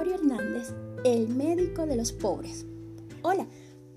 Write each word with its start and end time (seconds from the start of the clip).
Gregorio 0.00 0.14
Hernández, 0.14 0.72
el 1.04 1.28
médico 1.28 1.84
de 1.84 1.94
los 1.94 2.10
pobres. 2.10 2.64
Hola, 3.20 3.46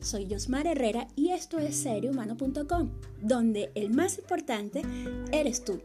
soy 0.02 0.28
Josmar 0.30 0.68
Herrera 0.68 1.08
y 1.16 1.30
esto 1.30 1.60
es 1.60 1.78
seriohumano.com, 1.78 2.90
donde 3.22 3.72
el 3.74 3.90
más 3.90 4.18
importante 4.18 4.82
eres 5.32 5.64
tú. 5.64 5.80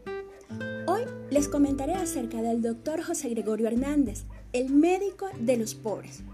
Hoy 0.89 1.03
les 1.31 1.47
comentaré 1.47 1.95
acerca 1.95 2.43
del 2.43 2.63
doctor 2.63 3.01
José 3.01 3.29
Gregorio 3.29 3.69
Hernández, 3.69 4.25
el 4.53 4.71
médico 4.71 5.29
de 5.39 5.57
los 5.57 5.77
pobres. 5.77 6.25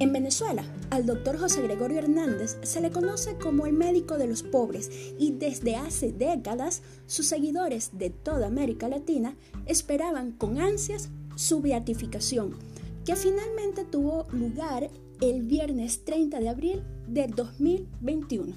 En 0.00 0.12
Venezuela, 0.12 0.64
al 0.90 1.06
doctor 1.06 1.38
José 1.38 1.62
Gregorio 1.62 1.98
Hernández 1.98 2.58
se 2.62 2.80
le 2.80 2.90
conoce 2.90 3.36
como 3.36 3.66
el 3.66 3.74
médico 3.74 4.18
de 4.18 4.26
los 4.26 4.42
pobres 4.42 4.90
y 5.16 5.30
desde 5.30 5.76
hace 5.76 6.10
décadas 6.10 6.82
sus 7.06 7.26
seguidores 7.26 7.90
de 7.98 8.10
toda 8.10 8.48
América 8.48 8.88
Latina 8.88 9.36
esperaban 9.66 10.32
con 10.32 10.58
ansias 10.58 11.10
su 11.34 11.60
beatificación, 11.60 12.56
que 13.04 13.16
finalmente 13.16 13.84
tuvo 13.84 14.26
lugar 14.32 14.90
el 15.20 15.42
viernes 15.42 16.04
30 16.04 16.40
de 16.40 16.48
abril 16.48 16.82
del 17.06 17.30
2021. 17.32 18.56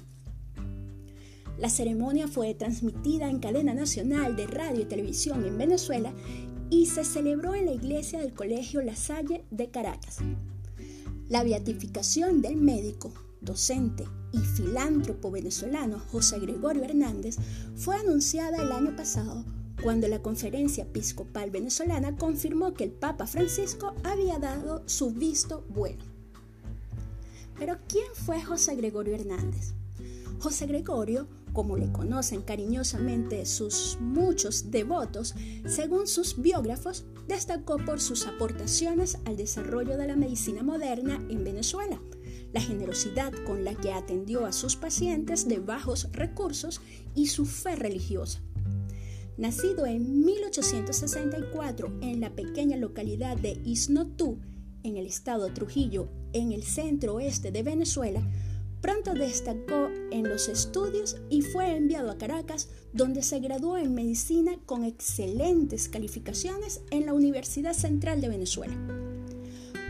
La 1.58 1.70
ceremonia 1.70 2.28
fue 2.28 2.54
transmitida 2.54 3.30
en 3.30 3.38
cadena 3.38 3.72
nacional 3.72 4.36
de 4.36 4.46
radio 4.46 4.82
y 4.82 4.86
televisión 4.86 5.44
en 5.44 5.56
Venezuela 5.56 6.12
y 6.68 6.86
se 6.86 7.04
celebró 7.04 7.54
en 7.54 7.66
la 7.66 7.72
iglesia 7.72 8.20
del 8.20 8.34
Colegio 8.34 8.82
La 8.82 8.96
Salle 8.96 9.44
de 9.50 9.70
Caracas. 9.70 10.18
La 11.28 11.42
beatificación 11.44 12.42
del 12.42 12.56
médico, 12.56 13.12
docente 13.40 14.04
y 14.32 14.38
filántropo 14.38 15.30
venezolano 15.30 15.98
José 15.98 16.38
Gregorio 16.40 16.84
Hernández 16.84 17.36
fue 17.74 17.96
anunciada 17.96 18.62
el 18.62 18.72
año 18.72 18.94
pasado 18.94 19.44
cuando 19.86 20.08
la 20.08 20.20
Conferencia 20.20 20.82
Episcopal 20.82 21.52
Venezolana 21.52 22.16
confirmó 22.16 22.74
que 22.74 22.82
el 22.82 22.90
Papa 22.90 23.24
Francisco 23.28 23.94
había 24.02 24.36
dado 24.40 24.82
su 24.86 25.12
visto 25.12 25.64
bueno. 25.68 26.02
Pero 27.56 27.76
¿quién 27.86 28.06
fue 28.12 28.42
José 28.42 28.74
Gregorio 28.74 29.14
Hernández? 29.14 29.74
José 30.40 30.66
Gregorio, 30.66 31.28
como 31.52 31.76
le 31.76 31.92
conocen 31.92 32.42
cariñosamente 32.42 33.46
sus 33.46 33.96
muchos 34.00 34.72
devotos, 34.72 35.36
según 35.68 36.08
sus 36.08 36.42
biógrafos, 36.42 37.04
destacó 37.28 37.76
por 37.76 38.00
sus 38.00 38.26
aportaciones 38.26 39.18
al 39.24 39.36
desarrollo 39.36 39.96
de 39.96 40.08
la 40.08 40.16
medicina 40.16 40.64
moderna 40.64 41.24
en 41.28 41.44
Venezuela, 41.44 42.00
la 42.52 42.60
generosidad 42.60 43.32
con 43.46 43.62
la 43.62 43.76
que 43.76 43.92
atendió 43.92 44.46
a 44.46 44.52
sus 44.52 44.74
pacientes 44.74 45.46
de 45.46 45.60
bajos 45.60 46.08
recursos 46.10 46.80
y 47.14 47.28
su 47.28 47.46
fe 47.46 47.76
religiosa. 47.76 48.42
Nacido 49.36 49.84
en 49.84 50.24
1864 50.24 51.98
en 52.00 52.22
la 52.22 52.30
pequeña 52.30 52.78
localidad 52.78 53.36
de 53.36 53.60
Isnotú, 53.66 54.38
en 54.82 54.96
el 54.96 55.06
estado 55.06 55.52
Trujillo, 55.52 56.08
en 56.32 56.52
el 56.52 56.62
centro 56.62 57.16
oeste 57.16 57.52
de 57.52 57.62
Venezuela, 57.62 58.26
pronto 58.80 59.12
destacó 59.12 59.90
en 60.10 60.26
los 60.26 60.48
estudios 60.48 61.18
y 61.28 61.42
fue 61.42 61.76
enviado 61.76 62.10
a 62.10 62.16
Caracas, 62.16 62.70
donde 62.94 63.22
se 63.22 63.40
graduó 63.40 63.76
en 63.76 63.94
medicina 63.94 64.58
con 64.64 64.84
excelentes 64.84 65.90
calificaciones 65.90 66.80
en 66.90 67.04
la 67.04 67.12
Universidad 67.12 67.74
Central 67.74 68.22
de 68.22 68.30
Venezuela. 68.30 68.74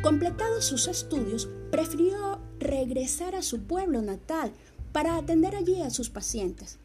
Completados 0.03 0.65
sus 0.65 0.89
estudios, 0.89 1.49
prefirió 1.71 2.41
regresar 2.59 3.37
a 3.37 3.43
su 3.43 3.61
pueblo 3.61 4.03
natal 4.03 4.51
para 4.91 5.17
atender 5.17 5.55
allí 5.55 5.83
a 5.83 5.91
sus 5.91 6.11
pacientes. 6.11 6.81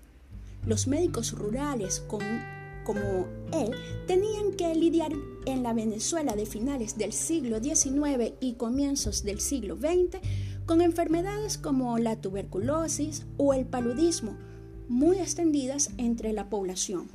Los 0.66 0.88
médicos 0.88 1.31
rurales 1.34 2.04
como 2.08 3.26
él 3.54 3.72
tenían 4.08 4.53
que 4.53 4.74
lidiar 4.75 5.12
en 5.46 5.63
la 5.63 5.74
Venezuela 5.74 6.36
de 6.36 6.46
finales 6.46 6.97
del 6.97 7.13
siglo 7.13 7.62
XIX 7.62 8.34
y 8.40 8.53
comienzos 8.53 9.24
del 9.24 9.40
siglo 9.40 9.78
XX 9.78 10.19
con 10.66 10.81
enfermedades 10.81 11.58
como 11.58 11.97
la 11.97 12.16
tuberculosis 12.16 13.25
o 13.38 13.53
el 13.53 13.66
paludismo, 13.66 14.36
muy 14.88 15.18
extendidas 15.18 15.91
entre 15.97 16.34
la 16.34 16.50
población. 16.50 17.09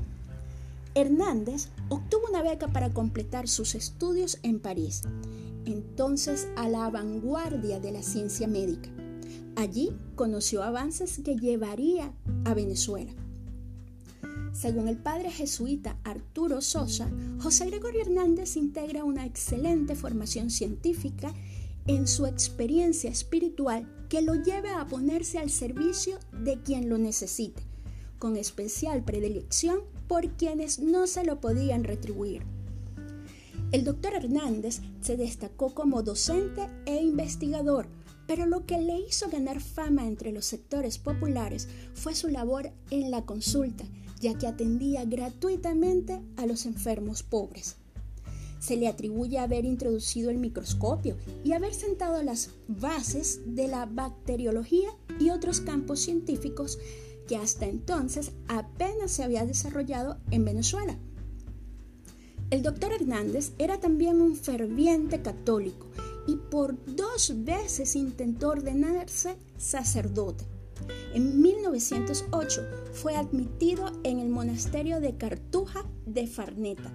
Hernández 0.95 1.69
obtuvo 1.89 2.23
una 2.29 2.43
beca 2.43 2.69
para 2.69 2.91
completar 2.91 3.49
sus 3.49 3.75
estudios 3.75 4.39
en 4.43 4.61
París, 4.61 5.03
entonces 5.67 6.49
a 6.57 6.69
la 6.69 6.89
vanguardia 6.91 7.81
de 7.81 7.93
la 7.93 8.03
ciencia 8.03 8.49
médica. 8.49 8.89
Allí 9.57 9.93
conoció 10.15 10.63
avances 10.63 11.21
que 11.25 11.37
llevaría 11.37 12.13
a 12.45 12.55
Venezuela. 12.55 13.13
Según 14.57 14.89
el 14.89 14.97
padre 14.97 15.31
jesuita 15.31 15.99
Arturo 16.03 16.63
Sosa, 16.63 17.11
José 17.41 17.67
Gregorio 17.67 18.01
Hernández 18.01 18.57
integra 18.57 19.05
una 19.05 19.27
excelente 19.27 19.95
formación 19.95 20.49
científica 20.49 21.35
en 21.87 22.07
su 22.07 22.25
experiencia 22.25 23.11
espiritual 23.11 23.87
que 24.09 24.23
lo 24.23 24.35
lleve 24.35 24.71
a 24.71 24.87
ponerse 24.87 25.39
al 25.39 25.51
servicio 25.51 26.19
de 26.33 26.59
quien 26.63 26.89
lo 26.89 26.97
necesite, 26.97 27.61
con 28.19 28.39
especial 28.39 29.05
predilección 29.05 29.81
por 30.09 30.27
quienes 30.39 30.79
no 30.79 31.07
se 31.07 31.23
lo 31.23 31.39
podían 31.39 31.85
retribuir. 31.85 32.43
El 33.73 33.85
doctor 33.85 34.15
Hernández 34.15 34.81
se 35.03 35.19
destacó 35.19 35.75
como 35.75 36.03
docente 36.03 36.63
e 36.87 37.03
investigador, 37.03 37.89
pero 38.27 38.47
lo 38.47 38.65
que 38.65 38.81
le 38.81 39.01
hizo 39.01 39.29
ganar 39.29 39.61
fama 39.61 40.07
entre 40.07 40.33
los 40.33 40.47
sectores 40.47 40.97
populares 40.97 41.69
fue 41.93 42.15
su 42.15 42.29
labor 42.29 42.71
en 42.91 43.11
la 43.11 43.27
consulta, 43.27 43.85
ya 44.21 44.37
que 44.39 44.47
atendía 44.47 45.05
gratuitamente 45.05 46.21
a 46.37 46.47
los 46.47 46.67
enfermos 46.67 47.23
pobres. 47.23 47.77
Se 48.59 48.77
le 48.77 48.89
atribuye 48.89 49.39
haber 49.39 49.65
introducido 49.65 50.31
el 50.31 50.39
microscopio 50.39 51.17
y 51.45 51.53
haber 51.53 51.75
sentado 51.75 52.23
las 52.23 52.51
bases 52.69 53.41
de 53.47 53.69
la 53.69 53.87
bacteriología 53.87 54.89
y 55.21 55.31
otros 55.31 55.61
campos 55.61 56.01
científicos 56.01 56.79
que 57.29 57.37
hasta 57.37 57.67
entonces 57.67 58.33
apenas 58.49 59.11
se 59.11 59.25
había 59.25 59.45
desarrollado 59.45 60.19
en 60.31 60.45
Venezuela. 60.45 60.97
El 62.51 62.63
doctor 62.63 62.93
Hernández 62.93 63.53
era 63.59 63.81
también 63.81 64.21
un 64.21 64.37
ferviente 64.37 65.21
católico 65.21 65.87
y 66.29 66.37
por 66.37 66.77
dos 66.87 67.33
veces 67.45 67.97
intentó 67.97 68.51
ordenarse 68.51 69.37
sacerdote. 69.59 70.45
En 71.15 71.41
1908 71.41 72.63
fue 72.93 73.17
admitido 73.17 73.93
en 74.05 74.21
el 74.21 74.29
monasterio 74.29 75.01
de 75.01 75.17
Cartuja 75.17 75.85
de 76.07 76.27
Farneta, 76.27 76.93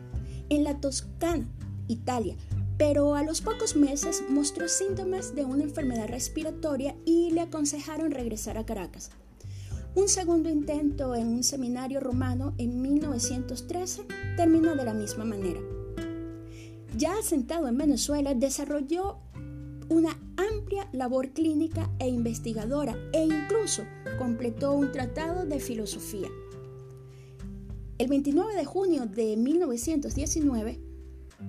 en 0.49 0.63
la 0.63 0.79
Toscana, 0.79 1.47
Italia, 1.87 2.35
pero 2.77 3.15
a 3.15 3.23
los 3.23 3.41
pocos 3.41 3.75
meses 3.75 4.23
mostró 4.29 4.67
síntomas 4.67 5.35
de 5.35 5.45
una 5.45 5.63
enfermedad 5.63 6.07
respiratoria 6.07 6.95
y 7.05 7.31
le 7.31 7.41
aconsejaron 7.41 8.11
regresar 8.11 8.57
a 8.57 8.65
Caracas. 8.65 9.11
Un 9.93 10.07
segundo 10.07 10.49
intento 10.49 11.15
en 11.15 11.27
un 11.27 11.43
seminario 11.43 11.99
romano 11.99 12.53
en 12.57 12.81
1913 12.81 14.03
terminó 14.37 14.75
de 14.75 14.85
la 14.85 14.93
misma 14.93 15.25
manera. 15.25 15.59
Ya 16.97 17.17
asentado 17.17 17.67
en 17.67 17.77
Venezuela, 17.77 18.33
desarrolló 18.33 19.17
una 19.89 20.17
labor 20.91 21.29
clínica 21.29 21.89
e 21.99 22.07
investigadora 22.07 22.97
e 23.13 23.23
incluso 23.23 23.83
completó 24.17 24.73
un 24.73 24.91
tratado 24.91 25.45
de 25.45 25.59
filosofía. 25.59 26.29
El 27.97 28.07
29 28.07 28.55
de 28.55 28.65
junio 28.65 29.05
de 29.05 29.37
1919 29.37 30.79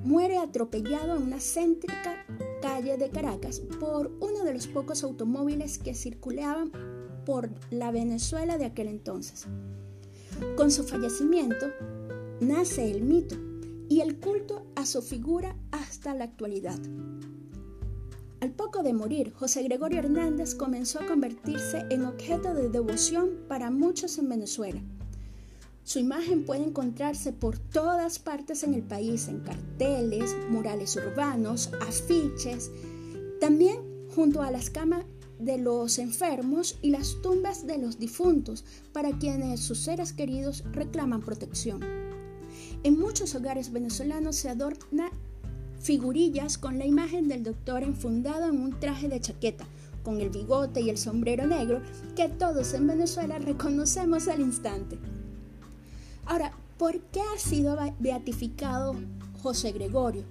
muere 0.04 0.38
atropellado 0.38 1.16
en 1.16 1.22
una 1.22 1.40
céntrica 1.40 2.24
calle 2.60 2.96
de 2.96 3.10
Caracas 3.10 3.60
por 3.80 4.12
uno 4.20 4.44
de 4.44 4.54
los 4.54 4.66
pocos 4.66 5.02
automóviles 5.04 5.78
que 5.78 5.94
circulaban 5.94 6.70
por 7.24 7.50
la 7.70 7.90
Venezuela 7.90 8.58
de 8.58 8.66
aquel 8.66 8.88
entonces. 8.88 9.46
Con 10.56 10.70
su 10.70 10.84
fallecimiento 10.84 11.66
nace 12.40 12.90
el 12.90 13.02
mito 13.02 13.36
y 13.88 14.00
el 14.00 14.18
culto 14.18 14.66
a 14.74 14.86
su 14.86 15.02
figura 15.02 15.56
hasta 15.70 16.14
la 16.14 16.24
actualidad. 16.24 16.78
Al 18.42 18.50
poco 18.50 18.82
de 18.82 18.92
morir, 18.92 19.32
José 19.32 19.62
Gregorio 19.62 20.00
Hernández 20.00 20.56
comenzó 20.56 20.98
a 20.98 21.06
convertirse 21.06 21.86
en 21.90 22.04
objeto 22.04 22.52
de 22.54 22.68
devoción 22.70 23.30
para 23.46 23.70
muchos 23.70 24.18
en 24.18 24.28
Venezuela. 24.28 24.82
Su 25.84 26.00
imagen 26.00 26.44
puede 26.44 26.64
encontrarse 26.64 27.32
por 27.32 27.56
todas 27.56 28.18
partes 28.18 28.64
en 28.64 28.74
el 28.74 28.82
país, 28.82 29.28
en 29.28 29.44
carteles, 29.44 30.34
murales 30.50 30.96
urbanos, 30.96 31.70
afiches, 31.82 32.72
también 33.40 34.08
junto 34.12 34.42
a 34.42 34.50
las 34.50 34.70
camas 34.70 35.04
de 35.38 35.58
los 35.58 36.00
enfermos 36.00 36.80
y 36.82 36.90
las 36.90 37.22
tumbas 37.22 37.64
de 37.68 37.78
los 37.78 38.00
difuntos, 38.00 38.64
para 38.92 39.16
quienes 39.20 39.60
sus 39.60 39.78
seres 39.78 40.12
queridos 40.12 40.64
reclaman 40.72 41.20
protección. 41.20 41.80
En 42.82 42.98
muchos 42.98 43.36
hogares 43.36 43.70
venezolanos 43.70 44.34
se 44.34 44.48
adorna 44.48 45.12
figurillas 45.82 46.58
con 46.58 46.78
la 46.78 46.86
imagen 46.86 47.28
del 47.28 47.42
doctor 47.42 47.82
enfundado 47.82 48.48
en 48.48 48.60
un 48.60 48.78
traje 48.78 49.08
de 49.08 49.20
chaqueta, 49.20 49.66
con 50.04 50.20
el 50.20 50.30
bigote 50.30 50.80
y 50.80 50.90
el 50.90 50.98
sombrero 50.98 51.46
negro 51.46 51.82
que 52.14 52.28
todos 52.28 52.72
en 52.74 52.86
Venezuela 52.86 53.38
reconocemos 53.38 54.28
al 54.28 54.40
instante. 54.40 54.98
Ahora, 56.24 56.52
¿por 56.78 57.00
qué 57.00 57.20
ha 57.20 57.38
sido 57.38 57.76
beatificado 57.98 58.94
José 59.42 59.72
Gregorio? 59.72 60.24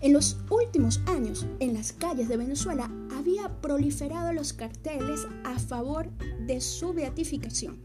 En 0.00 0.12
los 0.12 0.36
últimos 0.50 1.00
años, 1.06 1.46
en 1.60 1.74
las 1.74 1.92
calles 1.92 2.28
de 2.28 2.36
Venezuela 2.36 2.90
había 3.16 3.60
proliferado 3.60 4.32
los 4.32 4.52
carteles 4.52 5.26
a 5.44 5.58
favor 5.58 6.10
de 6.46 6.60
su 6.60 6.92
beatificación. 6.92 7.78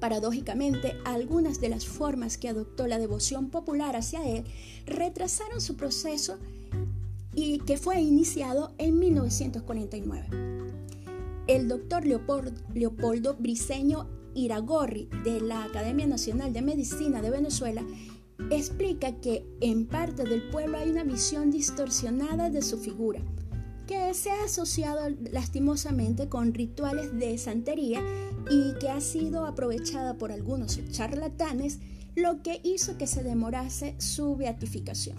Paradójicamente, 0.00 0.94
algunas 1.04 1.60
de 1.60 1.68
las 1.68 1.86
formas 1.86 2.38
que 2.38 2.48
adoptó 2.48 2.86
la 2.86 2.98
devoción 2.98 3.50
popular 3.50 3.96
hacia 3.96 4.26
él 4.26 4.44
retrasaron 4.86 5.60
su 5.60 5.76
proceso 5.76 6.38
y 7.34 7.58
que 7.58 7.76
fue 7.76 8.00
iniciado 8.00 8.72
en 8.78 8.98
1949. 8.98 10.26
El 11.46 11.68
doctor 11.68 12.04
Leopoldo 12.06 13.36
Briceño 13.38 14.08
Iragorri 14.34 15.08
de 15.24 15.40
la 15.40 15.64
Academia 15.64 16.06
Nacional 16.06 16.52
de 16.52 16.62
Medicina 16.62 17.20
de 17.20 17.30
Venezuela 17.30 17.84
explica 18.50 19.20
que 19.20 19.44
en 19.60 19.86
parte 19.86 20.24
del 20.24 20.48
pueblo 20.50 20.78
hay 20.78 20.90
una 20.90 21.04
visión 21.04 21.50
distorsionada 21.50 22.48
de 22.48 22.62
su 22.62 22.78
figura, 22.78 23.20
que 23.90 24.14
se 24.14 24.30
ha 24.30 24.44
asociado 24.44 25.00
lastimosamente 25.32 26.28
con 26.28 26.54
rituales 26.54 27.18
de 27.18 27.36
santería 27.38 28.00
y 28.48 28.78
que 28.78 28.88
ha 28.88 29.00
sido 29.00 29.46
aprovechada 29.46 30.16
por 30.16 30.30
algunos 30.30 30.78
charlatanes, 30.92 31.80
lo 32.14 32.40
que 32.40 32.60
hizo 32.62 32.96
que 32.98 33.08
se 33.08 33.24
demorase 33.24 33.96
su 33.98 34.36
beatificación. 34.36 35.16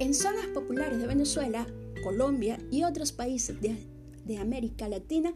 En 0.00 0.12
zonas 0.12 0.48
populares 0.48 0.98
de 0.98 1.06
Venezuela, 1.06 1.66
Colombia 2.04 2.58
y 2.70 2.82
otros 2.82 3.12
países 3.12 3.56
de, 3.58 4.36
América 4.36 4.86
Latina, 4.86 5.32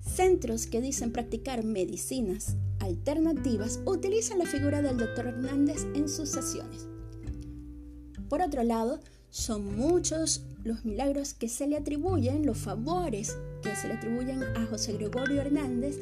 centros 0.00 0.68
que 0.68 0.80
dicen 0.80 1.10
practicar 1.10 1.64
medicinas 1.64 2.54
alternativas 2.78 3.80
utilizan 3.84 4.38
la 4.38 4.46
figura 4.46 4.80
del 4.80 4.96
Dr. 4.96 5.26
Hernández 5.26 5.88
en 5.96 6.08
sus 6.08 6.28
sesiones. 6.28 6.86
Por 8.28 8.42
otro 8.42 8.62
lado, 8.62 9.00
son 9.30 9.76
muchos 9.76 10.42
los 10.64 10.84
milagros 10.84 11.34
que 11.34 11.48
se 11.48 11.66
le 11.66 11.76
atribuyen, 11.76 12.46
los 12.46 12.58
favores 12.58 13.36
que 13.62 13.74
se 13.76 13.88
le 13.88 13.94
atribuyen 13.94 14.42
a 14.42 14.66
José 14.66 14.94
Gregorio 14.94 15.40
Hernández, 15.40 15.98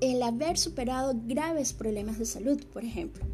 el 0.00 0.22
haber 0.22 0.58
superado 0.58 1.14
graves 1.26 1.72
problemas 1.72 2.18
de 2.18 2.26
salud, 2.26 2.60
por 2.72 2.84
ejemplo. 2.84 3.24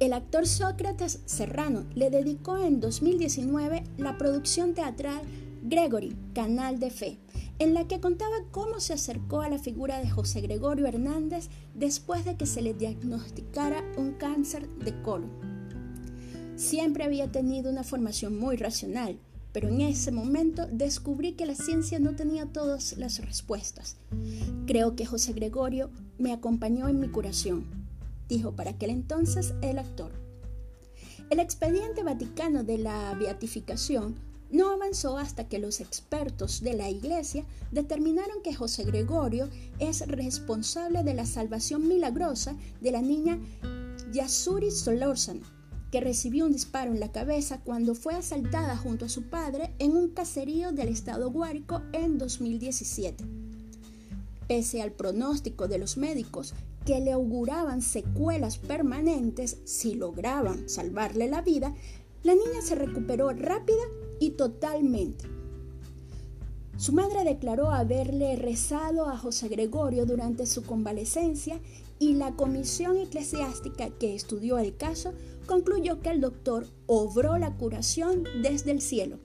El 0.00 0.12
actor 0.12 0.46
Sócrates 0.48 1.20
Serrano 1.26 1.86
le 1.94 2.10
dedicó 2.10 2.58
en 2.58 2.80
2019 2.80 3.84
la 3.98 4.18
producción 4.18 4.74
teatral 4.74 5.22
Gregory, 5.62 6.16
Canal 6.34 6.80
de 6.80 6.90
Fe, 6.90 7.18
en 7.60 7.74
la 7.74 7.86
que 7.86 8.00
contaba 8.00 8.34
cómo 8.50 8.80
se 8.80 8.94
acercó 8.94 9.42
a 9.42 9.48
la 9.48 9.58
figura 9.58 10.00
de 10.00 10.10
José 10.10 10.40
Gregorio 10.40 10.86
Hernández 10.86 11.48
después 11.74 12.24
de 12.24 12.36
que 12.36 12.46
se 12.46 12.62
le 12.62 12.74
diagnosticara 12.74 13.84
un 13.96 14.12
cáncer 14.14 14.68
de 14.78 15.00
colon. 15.02 15.51
Siempre 16.56 17.04
había 17.04 17.32
tenido 17.32 17.70
una 17.70 17.82
formación 17.82 18.38
muy 18.38 18.56
racional, 18.56 19.18
pero 19.52 19.68
en 19.68 19.80
ese 19.80 20.12
momento 20.12 20.66
descubrí 20.66 21.32
que 21.32 21.46
la 21.46 21.54
ciencia 21.54 21.98
no 21.98 22.14
tenía 22.14 22.46
todas 22.46 22.96
las 22.96 23.24
respuestas. 23.24 23.96
Creo 24.66 24.96
que 24.96 25.06
José 25.06 25.32
Gregorio 25.32 25.90
me 26.18 26.32
acompañó 26.32 26.88
en 26.88 27.00
mi 27.00 27.08
curación, 27.08 27.64
dijo 28.28 28.52
para 28.52 28.70
aquel 28.70 28.90
entonces 28.90 29.54
el 29.62 29.78
actor. 29.78 30.12
El 31.30 31.40
expediente 31.40 32.02
vaticano 32.02 32.64
de 32.64 32.78
la 32.78 33.14
beatificación 33.14 34.16
no 34.50 34.70
avanzó 34.70 35.16
hasta 35.16 35.48
que 35.48 35.58
los 35.58 35.80
expertos 35.80 36.60
de 36.60 36.74
la 36.74 36.90
Iglesia 36.90 37.44
determinaron 37.70 38.42
que 38.42 38.54
José 38.54 38.84
Gregorio 38.84 39.48
es 39.78 40.06
responsable 40.06 41.02
de 41.02 41.14
la 41.14 41.24
salvación 41.24 41.88
milagrosa 41.88 42.54
de 42.82 42.92
la 42.92 43.00
niña 43.00 43.38
Yasuri 44.12 44.70
Solórzano, 44.70 45.40
que 45.92 46.00
recibió 46.00 46.46
un 46.46 46.52
disparo 46.52 46.90
en 46.90 47.00
la 47.00 47.12
cabeza 47.12 47.60
cuando 47.60 47.94
fue 47.94 48.14
asaltada 48.14 48.78
junto 48.78 49.04
a 49.04 49.08
su 49.10 49.24
padre 49.24 49.74
en 49.78 49.94
un 49.94 50.08
caserío 50.08 50.72
del 50.72 50.88
estado 50.88 51.30
Guárico 51.30 51.82
en 51.92 52.16
2017. 52.16 53.22
Pese 54.48 54.80
al 54.80 54.92
pronóstico 54.92 55.68
de 55.68 55.76
los 55.76 55.98
médicos 55.98 56.54
que 56.86 56.98
le 57.00 57.12
auguraban 57.12 57.82
secuelas 57.82 58.56
permanentes 58.56 59.58
si 59.64 59.94
lograban 59.94 60.66
salvarle 60.66 61.28
la 61.28 61.42
vida, 61.42 61.74
la 62.22 62.34
niña 62.34 62.62
se 62.62 62.74
recuperó 62.74 63.30
rápida 63.30 63.82
y 64.18 64.30
totalmente. 64.30 65.26
Su 66.78 66.94
madre 66.94 67.22
declaró 67.22 67.70
haberle 67.70 68.34
rezado 68.36 69.10
a 69.10 69.18
José 69.18 69.48
Gregorio 69.48 70.06
durante 70.06 70.46
su 70.46 70.64
convalecencia 70.64 71.60
y 72.02 72.14
la 72.14 72.32
comisión 72.32 72.96
eclesiástica 72.96 73.88
que 73.90 74.16
estudió 74.16 74.58
el 74.58 74.76
caso 74.76 75.12
concluyó 75.46 76.00
que 76.00 76.10
el 76.10 76.20
doctor 76.20 76.66
obró 76.86 77.38
la 77.38 77.56
curación 77.56 78.24
desde 78.42 78.72
el 78.72 78.80
cielo. 78.80 79.20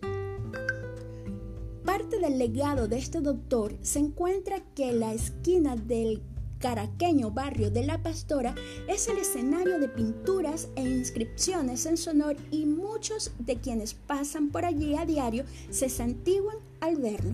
Parte 1.83 2.19
del 2.19 2.37
legado 2.37 2.87
de 2.87 2.99
este 2.99 3.19
doctor 3.19 3.75
se 3.81 3.97
encuentra 3.97 4.59
que 4.75 4.91
la 4.91 5.11
esquina 5.15 5.75
del 5.75 6.21
caraqueño 6.59 7.31
barrio 7.31 7.71
de 7.71 7.83
La 7.83 8.03
Pastora 8.03 8.53
es 8.87 9.07
el 9.07 9.17
escenario 9.17 9.79
de 9.79 9.89
pinturas 9.89 10.69
e 10.75 10.83
inscripciones 10.83 11.87
en 11.87 11.97
su 11.97 12.11
honor 12.11 12.37
y 12.51 12.67
muchos 12.67 13.31
de 13.39 13.55
quienes 13.55 13.95
pasan 13.95 14.49
por 14.49 14.65
allí 14.65 14.95
a 14.95 15.05
diario 15.07 15.45
se 15.71 15.89
santiguan 15.89 16.57
al 16.81 16.97
verlo. 16.97 17.33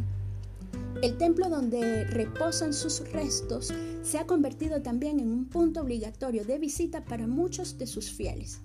El 1.03 1.17
templo 1.17 1.49
donde 1.49 2.05
reposan 2.05 2.73
sus 2.73 3.01
restos 3.11 3.73
se 4.03 4.17
ha 4.19 4.25
convertido 4.25 4.81
también 4.81 5.19
en 5.19 5.33
un 5.33 5.49
punto 5.49 5.81
obligatorio 5.81 6.45
de 6.45 6.57
visita 6.57 7.03
para 7.03 7.27
muchos 7.27 7.77
de 7.77 7.87
sus 7.87 8.09
fieles. 8.09 8.61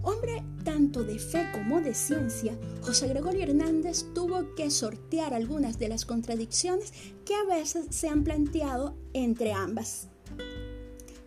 Hombre 0.00 0.42
tanto 0.64 1.04
de 1.04 1.18
fe 1.18 1.44
como 1.52 1.82
de 1.82 1.92
ciencia, 1.92 2.56
José 2.80 3.08
Gregorio 3.08 3.42
Hernández 3.42 4.06
tuvo 4.14 4.54
que 4.54 4.70
sortear 4.70 5.34
algunas 5.34 5.78
de 5.78 5.88
las 5.88 6.06
contradicciones 6.06 6.90
que 7.26 7.34
a 7.34 7.44
veces 7.44 7.88
se 7.90 8.08
han 8.08 8.24
planteado 8.24 8.96
entre 9.12 9.52
ambas. 9.52 10.08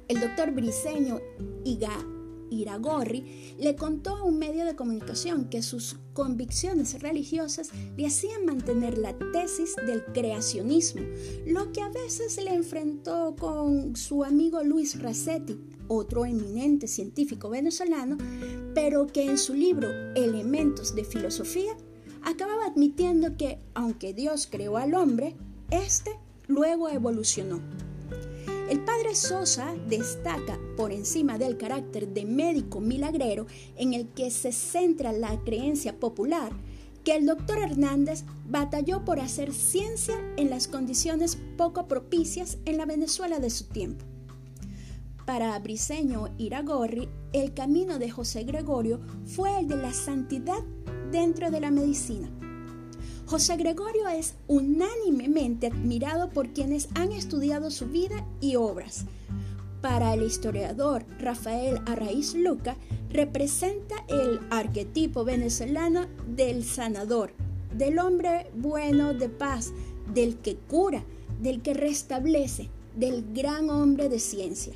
El 0.08 0.22
doctor 0.22 0.50
Briceño 0.50 1.20
Iga 1.64 1.96
Iragorri 2.50 3.56
le 3.58 3.76
contó 3.76 4.16
a 4.16 4.24
un 4.24 4.40
medio 4.40 4.66
de 4.66 4.76
comunicación 4.76 5.50
que 5.50 5.62
sus 5.62 5.98
convicciones 6.14 7.02
religiosas 7.02 7.70
le 7.98 8.08
hacían 8.08 8.46
mantener 8.46 8.98
la 8.98 9.18
tesis 9.32 9.76
del 9.76 10.04
creacionismo, 10.06 11.02
lo 11.46 11.72
que 11.72 11.82
a 11.82 11.90
veces 11.90 12.44
le 12.44 12.54
enfrentó 12.54 13.36
con 13.38 13.96
su 13.96 14.24
amigo 14.24 14.64
Luis 14.64 15.02
Racetti, 15.02 15.60
otro 15.88 16.26
eminente 16.26 16.88
científico 16.88 17.50
venezolano, 17.50 18.18
pero 18.74 19.08
que 19.08 19.24
en 19.24 19.38
su 19.38 19.54
libro 19.54 19.90
Elementos 20.16 20.96
de 20.96 21.04
Filosofía 21.04 21.76
acababa 22.22 22.66
admitiendo 22.66 23.38
que, 23.38 23.60
aunque 23.74 24.14
Dios 24.14 24.48
creó 24.50 24.78
al 24.78 24.94
hombre, 24.94 25.36
éste 25.72 26.12
luego 26.48 26.90
evolucionó. 26.90 27.62
El 28.70 28.82
padre 28.82 29.16
Sosa 29.16 29.74
destaca 29.88 30.60
por 30.78 30.92
encima 30.92 31.40
del 31.40 31.58
carácter 31.58 32.08
de 32.10 32.24
médico 32.24 32.80
milagrero 32.80 33.48
en 33.76 33.96
el 33.96 34.10
que 34.10 34.30
se 34.30 34.52
centra 34.52 35.12
la 35.12 35.40
creencia 35.44 36.00
popular, 36.00 36.52
que 37.04 37.16
el 37.16 37.26
doctor 37.26 37.58
Hernández 37.58 38.26
batalló 38.48 39.04
por 39.04 39.20
hacer 39.20 39.54
ciencia 39.54 40.14
en 40.38 40.52
las 40.52 40.68
condiciones 40.68 41.36
poco 41.58 41.88
propicias 41.88 42.60
en 42.66 42.78
la 42.78 42.86
Venezuela 42.86 43.40
de 43.40 43.50
su 43.50 43.64
tiempo. 43.64 44.06
Para 45.26 45.58
Briceño 45.58 46.30
Iragorri, 46.38 47.10
el 47.34 47.56
camino 47.56 47.98
de 47.98 48.12
José 48.12 48.44
Gregorio 48.44 49.00
fue 49.26 49.62
el 49.62 49.68
de 49.68 49.78
la 49.78 49.94
santidad 49.94 50.64
dentro 51.12 51.50
de 51.50 51.60
la 51.60 51.72
medicina. 51.72 52.30
José 53.30 53.58
Gregorio 53.58 54.08
es 54.08 54.34
unánimemente 54.48 55.68
admirado 55.68 56.32
por 56.32 56.50
quienes 56.50 56.90
han 56.96 57.12
estudiado 57.12 57.70
su 57.70 57.86
vida 57.86 58.26
y 58.42 58.56
obras. 58.56 59.06
Para 59.82 60.16
el 60.16 60.24
historiador 60.24 61.06
Rafael 61.20 61.80
Arraiz 61.86 62.34
Luca, 62.34 62.76
representa 63.12 63.94
el 64.08 64.40
arquetipo 64.50 65.26
venezolano 65.26 66.08
del 66.36 66.64
sanador, 66.64 67.34
del 67.78 68.00
hombre 68.00 68.50
bueno 68.56 69.14
de 69.14 69.30
paz, 69.30 69.74
del 70.12 70.38
que 70.38 70.56
cura, 70.56 71.04
del 71.40 71.62
que 71.62 71.76
restablece, 71.76 72.72
del 72.96 73.32
gran 73.32 73.70
hombre 73.70 74.10
de 74.10 74.18
ciencia. 74.18 74.74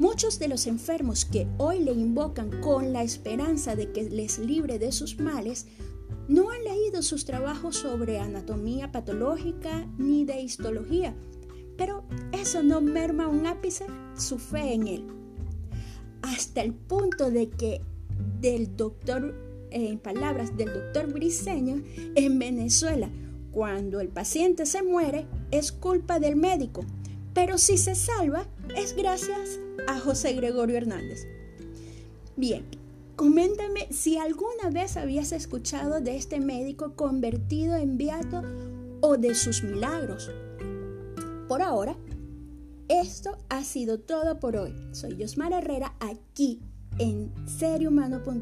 Muchos 0.00 0.40
de 0.40 0.48
los 0.48 0.66
enfermos 0.66 1.26
que 1.26 1.46
hoy 1.58 1.78
le 1.78 1.92
invocan 1.92 2.60
con 2.60 2.92
la 2.92 3.04
esperanza 3.04 3.76
de 3.76 3.92
que 3.92 4.10
les 4.10 4.40
libre 4.40 4.80
de 4.80 4.90
sus 4.90 5.20
males 5.20 5.66
no 6.30 6.50
han 6.50 6.62
leído 6.62 7.02
sus 7.02 7.24
trabajos 7.24 7.76
sobre 7.76 8.20
anatomía 8.20 8.92
patológica 8.92 9.88
ni 9.98 10.24
de 10.24 10.40
histología, 10.40 11.12
pero 11.76 12.04
eso 12.30 12.62
no 12.62 12.80
merma 12.80 13.26
un 13.26 13.48
ápice 13.48 13.86
su 14.16 14.38
fe 14.38 14.74
en 14.74 14.86
él. 14.86 15.06
Hasta 16.22 16.60
el 16.60 16.72
punto 16.72 17.32
de 17.32 17.50
que 17.50 17.80
del 18.40 18.76
doctor, 18.76 19.34
en 19.72 19.98
palabras 19.98 20.56
del 20.56 20.72
doctor 20.72 21.12
Briceño, 21.12 21.82
en 22.14 22.38
Venezuela, 22.38 23.10
cuando 23.50 23.98
el 23.98 24.08
paciente 24.08 24.66
se 24.66 24.84
muere, 24.84 25.26
es 25.50 25.72
culpa 25.72 26.20
del 26.20 26.36
médico, 26.36 26.84
pero 27.34 27.58
si 27.58 27.76
se 27.76 27.96
salva, 27.96 28.46
es 28.76 28.94
gracias 28.94 29.58
a 29.88 29.98
José 29.98 30.34
Gregorio 30.34 30.76
Hernández. 30.76 31.26
Bien, 32.36 32.64
Coméntame 33.20 33.86
si 33.90 34.16
alguna 34.16 34.70
vez 34.70 34.96
habías 34.96 35.32
escuchado 35.32 36.00
de 36.00 36.16
este 36.16 36.40
médico 36.40 36.96
convertido 36.96 37.76
en 37.76 37.98
beato 37.98 38.40
o 39.02 39.18
de 39.18 39.34
sus 39.34 39.62
milagros. 39.62 40.30
Por 41.46 41.60
ahora, 41.60 41.98
esto 42.88 43.36
ha 43.50 43.62
sido 43.62 44.00
todo 44.00 44.40
por 44.40 44.56
hoy. 44.56 44.74
Soy 44.92 45.18
Yosmar 45.18 45.52
Herrera 45.52 45.94
aquí 46.00 46.62
en 46.98 47.30
seriohumano.com, 47.46 48.40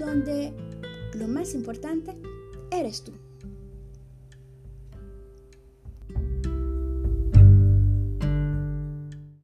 donde 0.00 0.52
lo 1.14 1.28
más 1.28 1.54
importante 1.54 2.16
eres 2.72 3.04
tú. 3.04 3.12